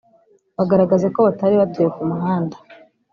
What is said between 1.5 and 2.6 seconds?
batuye ku muhanda